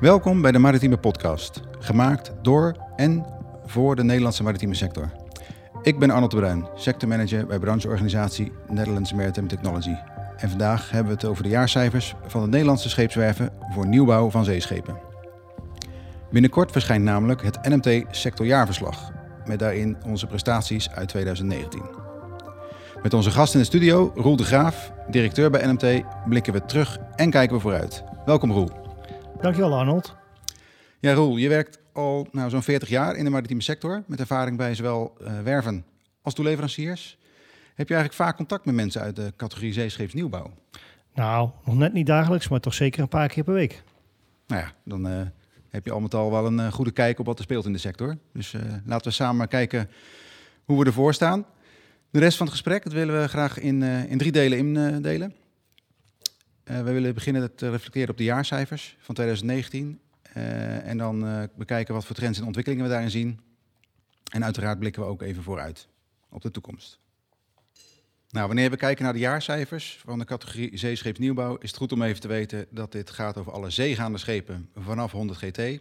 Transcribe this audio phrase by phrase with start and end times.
[0.00, 3.26] Welkom bij de Maritieme Podcast, gemaakt door en
[3.66, 5.12] voor de Nederlandse maritieme sector.
[5.82, 9.94] Ik ben Arnold de Bruin, sectormanager bij brancheorganisatie Netherlands Maritime Technology.
[10.36, 14.44] En vandaag hebben we het over de jaarcijfers van de Nederlandse scheepswerven voor nieuwbouw van
[14.44, 14.98] zeeschepen.
[16.30, 19.12] Binnenkort verschijnt namelijk het NMT sectorjaarverslag,
[19.44, 21.82] met daarin onze prestaties uit 2019.
[23.02, 26.98] Met onze gast in de studio, Roel de Graaf, directeur bij NMT, blikken we terug
[27.14, 28.04] en kijken we vooruit.
[28.24, 28.85] Welkom Roel.
[29.40, 30.14] Dankjewel Arnold.
[31.00, 34.56] Ja Roel, je werkt al nou, zo'n 40 jaar in de maritieme sector, met ervaring
[34.56, 35.84] bij zowel uh, werven
[36.22, 37.18] als toeleveranciers.
[37.74, 40.50] Heb je eigenlijk vaak contact met mensen uit de categorie zeescheepsnieuwbouw?
[41.14, 43.82] Nou, nog net niet dagelijks, maar toch zeker een paar keer per week.
[44.46, 45.20] Nou ja, dan uh,
[45.68, 47.72] heb je al met al wel een uh, goede kijk op wat er speelt in
[47.72, 48.16] de sector.
[48.32, 49.90] Dus laten we samen kijken
[50.64, 51.46] hoe we ervoor staan.
[52.10, 55.34] De rest van het gesprek dat willen we graag in, in drie delen indelen.
[56.66, 60.00] We willen beginnen te reflecteren op de jaarcijfers van 2019
[60.36, 63.40] uh, en dan bekijken wat voor trends en ontwikkelingen we daarin zien.
[64.32, 65.88] En uiteraard blikken we ook even vooruit
[66.28, 66.98] op de toekomst.
[68.30, 72.02] Nou, wanneer we kijken naar de jaarcijfers van de categorie zeescheepsnieuwbouw, is het goed om
[72.02, 75.80] even te weten dat dit gaat over alle zeegaande schepen vanaf 100 GT,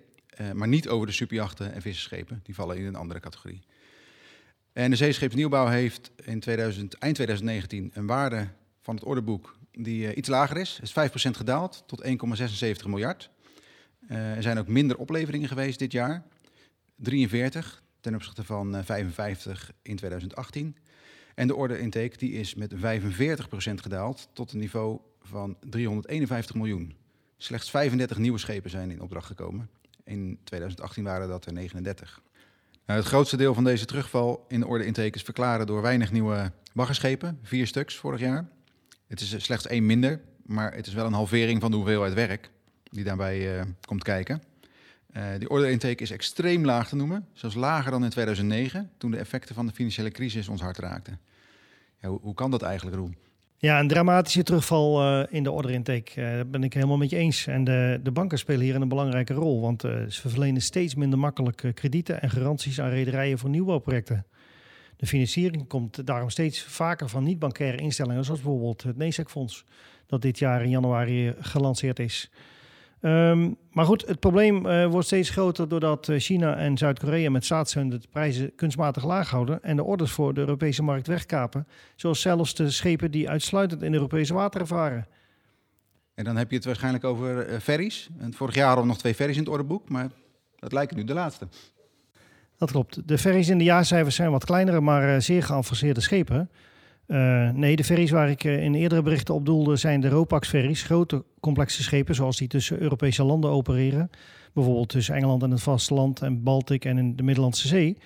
[0.54, 2.40] maar niet over de superjachten en visserschepen.
[2.44, 3.62] Die vallen in een andere categorie.
[4.74, 8.48] En de zeescheepsnieuwbouw heeft in 2000, eind 2019 een waarde
[8.82, 10.80] van het orderboek die iets lager is.
[10.82, 10.94] is 5%
[11.32, 13.30] gedaald tot 1,76 miljard.
[14.10, 16.24] Uh, er zijn ook minder opleveringen geweest dit jaar.
[16.96, 20.76] 43 ten opzichte van uh, 55 in 2018.
[21.36, 22.78] En de order intake die is met 45%
[23.76, 26.96] gedaald tot een niveau van 351 miljoen.
[27.38, 29.70] Slechts 35 nieuwe schepen zijn in opdracht gekomen.
[30.04, 32.22] In 2018 waren dat er 39.
[32.86, 36.12] Nou, het grootste deel van deze terugval in de order intake is verklaren door weinig
[36.12, 38.48] nieuwe baggerschepen, vier stuks vorig jaar.
[39.08, 42.50] Het is slechts één minder, maar het is wel een halvering van de hoeveelheid werk
[42.84, 44.42] die daarbij uh, komt kijken.
[45.18, 49.12] Uh, die order intake is extreem laag te noemen, zelfs lager dan in 2009, toen
[49.12, 51.20] de effecten van de financiële crisis ons hart raakten.
[52.02, 53.10] Ja, hoe, kan dat eigenlijk, Roel?
[53.58, 56.12] Ja, een dramatische terugval uh, in de order intake.
[56.16, 57.48] Daar ben ik helemaal met je eens.
[57.48, 61.72] En de, de banken spelen hier een belangrijke rol, want ze verlenen steeds minder makkelijk
[61.74, 64.26] kredieten en garanties aan rederijen voor nieuwbouwprojecten.
[64.98, 69.66] De financiering komt daarom steeds vaker van niet-bankaire instellingen, zoals bijvoorbeeld het NESEC-fonds,
[70.06, 72.32] dat dit jaar in januari gelanceerd is.
[73.02, 77.46] Um, maar goed, het probleem uh, wordt steeds groter doordat eh, China en Zuid-Korea met
[77.46, 81.68] staatssteun de prijzen kunstmatig laag houden en de orders voor de Europese markt wegkapen.
[81.96, 85.08] Zoals zelfs de schepen die uitsluitend in Europese wateren varen.
[86.14, 88.10] En dan heb je het waarschijnlijk over ferries.
[88.18, 90.10] En vorig jaar hadden we nog twee ferries in het orderboek, maar
[90.60, 91.48] dat lijken nu de laatste.
[92.58, 93.08] Dat klopt.
[93.08, 96.50] De ferries in de jaarcijfers zijn wat kleinere, maar zeer geavanceerde schepen.
[97.08, 100.84] Uh, nee, de ferries waar ik uh, in eerdere berichten op doelde zijn de Ropax-ferries.
[100.84, 104.10] Grote complexe schepen zoals die tussen Europese landen opereren.
[104.54, 107.98] Bijvoorbeeld tussen Engeland en het vasteland en Baltic en in de Middellandse Zee.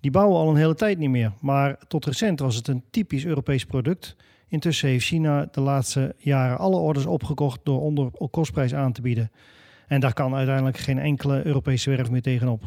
[0.00, 1.32] Die bouwen al een hele tijd niet meer.
[1.40, 4.16] Maar tot recent was het een typisch Europees product.
[4.48, 9.30] Intussen heeft China de laatste jaren alle orders opgekocht door onder kostprijs aan te bieden.
[9.86, 12.62] En daar kan uiteindelijk geen enkele Europese werf meer tegenop.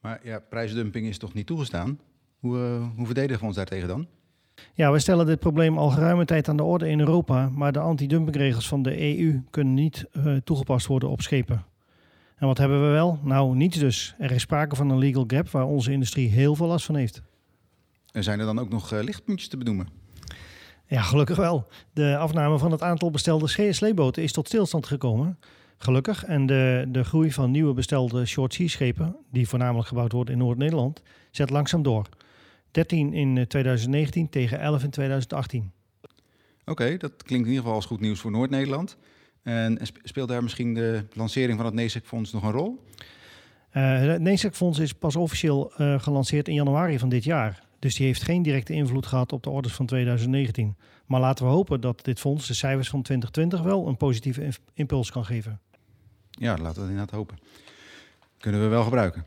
[0.00, 2.00] Maar ja, prijsdumping is toch niet toegestaan?
[2.38, 4.06] Hoe, uh, hoe verdedigen we ons daartegen dan?
[4.74, 7.78] Ja, we stellen dit probleem al geruime tijd aan de orde in Europa, maar de
[7.78, 11.64] antidumpingregels van de EU kunnen niet uh, toegepast worden op schepen.
[12.36, 13.18] En wat hebben we wel?
[13.22, 14.14] Nou, niets dus.
[14.18, 17.22] Er is sprake van een legal gap waar onze industrie heel veel last van heeft.
[18.12, 19.88] En zijn er dan ook nog uh, lichtpuntjes te benoemen?
[20.86, 21.66] Ja, gelukkig wel.
[21.92, 25.38] De afname van het aantal bestelde sleeboten is tot stilstand gekomen.
[25.78, 26.24] Gelukkig.
[26.24, 30.40] En de, de groei van nieuwe bestelde short sea schepen, die voornamelijk gebouwd worden in
[30.40, 32.08] Noord-Nederland, zet langzaam door.
[32.70, 35.72] 13 in 2019 eh, tegen 11 in 2018.
[36.60, 38.96] Oké, okay, dat klinkt in ieder geval als goed nieuws voor Noord-Nederland.
[39.42, 42.84] En speelt daar misschien de lancering van het NESEC-fonds nog een rol?
[43.72, 47.62] Uh, het NESEC-fonds is pas officieel uh, gelanceerd in januari van dit jaar.
[47.78, 50.76] Dus die heeft geen directe invloed gehad op de orders van 2019.
[51.06, 55.10] Maar laten we hopen dat dit fonds de cijfers van 2020 wel een positieve impuls
[55.10, 55.60] kan geven.
[56.38, 57.38] Ja, laten we dat inderdaad hopen.
[58.38, 59.26] Kunnen we wel gebruiken.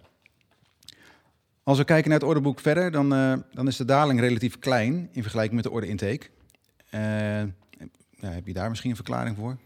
[1.63, 5.09] Als we kijken naar het orderboek verder, dan, uh, dan is de daling relatief klein
[5.11, 6.29] in vergelijking met de orde intake.
[8.21, 9.57] Ja, heb je daar misschien een verklaring voor?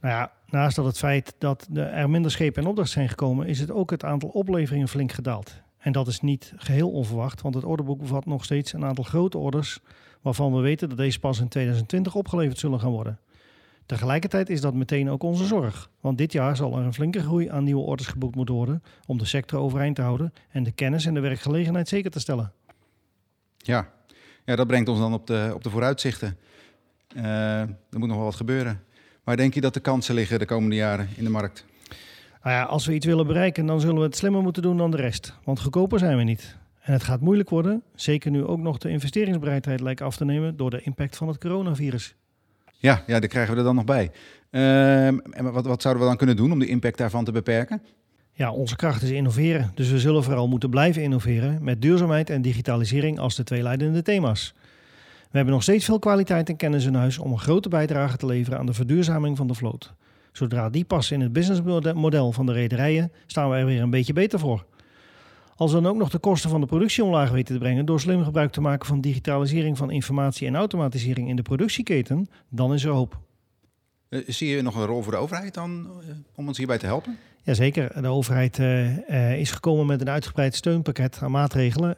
[0.00, 3.60] Nou ja, naast dat het feit dat er minder schepen in opdracht zijn gekomen, is
[3.60, 5.62] het ook het aantal opleveringen flink gedaald.
[5.78, 9.38] En dat is niet geheel onverwacht, want het orderboek bevat nog steeds een aantal grote
[9.38, 9.80] orders,
[10.22, 13.18] waarvan we weten dat deze pas in 2020 opgeleverd zullen gaan worden.
[13.86, 15.90] Tegelijkertijd is dat meteen ook onze zorg.
[16.00, 19.18] Want dit jaar zal er een flinke groei aan nieuwe orders geboekt moeten worden om
[19.18, 22.52] de sector overeind te houden en de kennis en de werkgelegenheid zeker te stellen.
[23.56, 23.90] Ja,
[24.44, 26.38] ja dat brengt ons dan op de, op de vooruitzichten.
[27.16, 28.82] Uh, er moet nog wel wat gebeuren.
[29.24, 31.64] Waar denk je dat de kansen liggen de komende jaren in de markt?
[32.42, 34.90] Nou ja, als we iets willen bereiken, dan zullen we het slimmer moeten doen dan
[34.90, 35.34] de rest.
[35.44, 36.56] Want goedkoper zijn we niet.
[36.80, 40.56] En het gaat moeilijk worden, zeker nu ook nog de investeringsbereidheid lijkt af te nemen
[40.56, 42.14] door de impact van het coronavirus.
[42.76, 44.10] Ja, ja, daar krijgen we er dan nog bij.
[44.50, 47.82] Ehm, en wat, wat zouden we dan kunnen doen om de impact daarvan te beperken?
[48.32, 49.72] Ja, onze kracht is innoveren.
[49.74, 54.02] Dus we zullen vooral moeten blijven innoveren met duurzaamheid en digitalisering als de twee leidende
[54.02, 54.54] thema's.
[55.30, 58.26] We hebben nog steeds veel kwaliteit en kennis in huis om een grote bijdrage te
[58.26, 59.92] leveren aan de verduurzaming van de vloot.
[60.32, 64.12] Zodra die passen in het businessmodel van de rederijen, staan we er weer een beetje
[64.12, 64.64] beter voor.
[65.56, 68.00] Als we dan ook nog de kosten van de productie omlaag weten te brengen door
[68.00, 72.84] slim gebruik te maken van digitalisering van informatie en automatisering in de productieketen, dan is
[72.84, 73.18] er hoop.
[74.08, 76.86] Uh, zie je nog een rol voor de overheid dan uh, om ons hierbij te
[76.86, 77.18] helpen?
[77.42, 81.96] Jazeker, de overheid uh, is gekomen met een uitgebreid steunpakket aan maatregelen.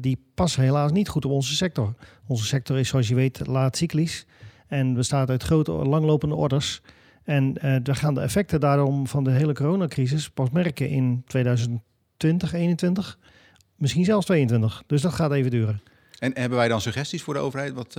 [0.00, 1.94] die passen helaas niet goed op onze sector.
[2.26, 4.26] Onze sector is, zoals je weet, laat cyclisch
[4.66, 6.82] en bestaat uit grote, langlopende orders.
[7.24, 7.52] En
[7.82, 11.91] we gaan de effecten daarom van de hele coronacrisis pas merken in 2020,
[12.22, 13.18] 2021,
[13.76, 14.82] misschien zelfs 22.
[14.86, 15.82] Dus dat gaat even duren.
[16.18, 17.72] En hebben wij dan suggesties voor de overheid?
[17.72, 17.96] Wat,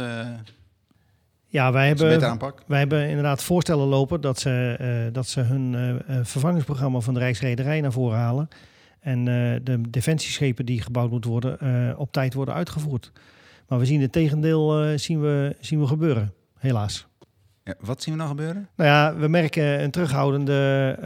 [1.47, 6.19] ja, wij hebben, wij hebben inderdaad voorstellen lopen dat ze, uh, dat ze hun uh,
[6.23, 8.47] vervangingsprogramma van de Rijksrederij naar voren halen.
[8.99, 9.25] En
[9.63, 13.11] de defensieschepen die gebouwd moeten worden, op tijd worden uitgevoerd.
[13.67, 17.07] Maar we zien het tegendeel zien we, zien we gebeuren, helaas.
[17.79, 18.69] Wat zien we nou gebeuren?
[18.75, 20.97] Nou ja, we merken een terughoudende,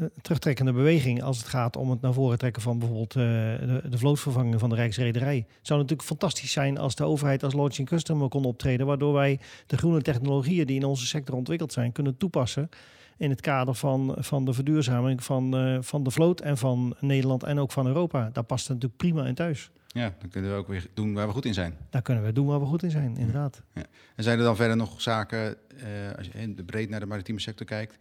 [0.00, 3.82] uh, terugtrekkende beweging als het gaat om het naar voren trekken van bijvoorbeeld uh, de,
[3.90, 5.36] de vlootvervanging van de Rijksrederij.
[5.36, 9.40] Het zou natuurlijk fantastisch zijn als de overheid als launching customer kon optreden, waardoor wij
[9.66, 12.68] de groene technologieën die in onze sector ontwikkeld zijn kunnen toepassen
[13.16, 17.42] in het kader van, van de verduurzaming van, uh, van de vloot en van Nederland
[17.42, 18.30] en ook van Europa.
[18.32, 19.70] Daar past het natuurlijk prima in thuis.
[19.96, 21.74] Ja, dan kunnen we ook weer doen waar we goed in zijn.
[21.90, 23.62] Daar kunnen we doen waar we goed in zijn, inderdaad.
[23.74, 23.82] Ja.
[24.16, 25.82] En zijn er dan verder nog zaken, uh,
[26.16, 27.96] als je in de breed naar de maritieme sector kijkt,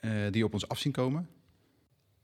[0.00, 1.28] uh, die op ons af zien komen?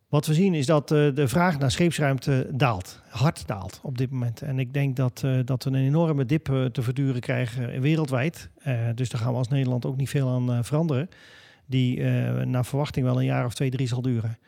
[0.08, 4.10] Wat we zien is dat uh, de vraag naar scheepsruimte daalt, hard daalt op dit
[4.10, 4.42] moment.
[4.42, 8.50] En ik denk dat, dat we een enorme dip te verduren krijgen wereldwijd.
[8.94, 11.08] dus daar gaan we als Nederland ook niet veel aan veranderen.
[11.66, 12.02] Die
[12.44, 14.38] naar verwachting wel een jaar of twee, drie zal duren.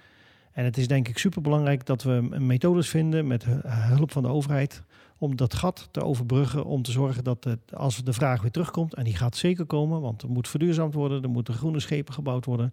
[0.53, 4.83] En het is denk ik superbelangrijk dat we methodes vinden met hulp van de overheid
[5.23, 8.95] om dat gat te overbruggen, om te zorgen dat het, als de vraag weer terugkomt,
[8.95, 12.45] en die gaat zeker komen, want er moet verduurzaamd worden, er moeten groene schepen gebouwd
[12.45, 12.73] worden,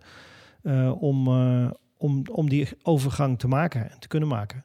[0.64, 4.64] uh, om, uh, om, om die overgang te maken en te kunnen maken.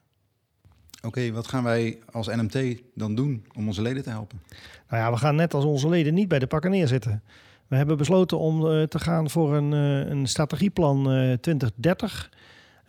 [0.97, 4.41] Oké, okay, wat gaan wij als NMT dan doen om onze leden te helpen?
[4.89, 7.23] Nou ja, we gaan net als onze leden niet bij de pakken neerzitten.
[7.67, 11.03] We hebben besloten om uh, te gaan voor een, een strategieplan
[11.41, 12.29] 2030.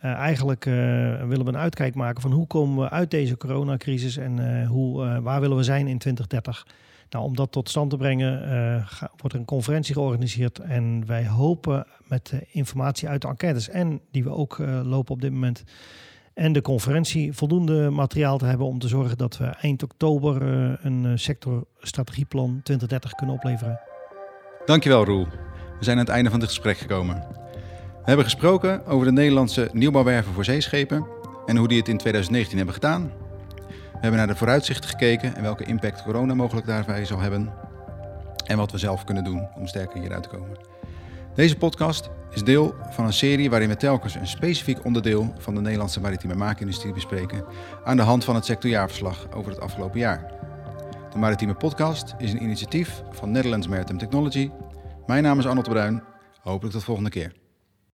[0.05, 0.73] Uh, eigenlijk uh,
[1.23, 5.21] willen we een uitkijk maken van hoe komen we uit deze coronacrisis en uh, hoe,
[5.21, 6.67] waar willen we zijn in 2030.
[7.09, 8.39] Nou, om dat tot stand te brengen
[9.17, 14.23] wordt er een conferentie georganiseerd en wij hopen met informatie uit de enquêtes en die
[14.23, 15.63] we ook lopen op dit moment
[16.33, 20.41] en de conferentie voldoende materiaal te hebben om te zorgen dat we eind oktober
[20.85, 23.79] een sectorstrategieplan 2030 kunnen opleveren.
[24.65, 25.27] Dankjewel Roel.
[25.77, 27.36] We zijn aan het einde van dit gesprek gekomen.
[28.07, 31.07] We hebben gesproken over de Nederlandse nieuwbouwwerven voor zeeschepen
[31.45, 33.11] en hoe die het in 2019 hebben gedaan.
[33.67, 37.53] We hebben naar de vooruitzichten gekeken en welke impact corona mogelijk daarbij zal hebben.
[38.45, 40.57] En wat we zelf kunnen doen om sterker hieruit te komen.
[41.35, 45.61] Deze podcast is deel van een serie waarin we telkens een specifiek onderdeel van de
[45.61, 47.45] Nederlandse maritieme maakindustrie bespreken
[47.83, 50.33] aan de hand van het sectorjaarverslag over het afgelopen jaar.
[51.11, 54.51] De Maritieme Podcast is een initiatief van Netherlands Maritime Technology.
[55.05, 56.03] Mijn naam is Arnold Bruin.
[56.41, 57.45] Hopelijk tot volgende keer.